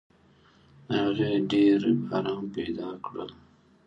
هغې 0.95 1.31
ډېر 1.51 1.75
رویباران 1.85 2.43
پیدا 2.55 2.89
کړل 3.05 3.29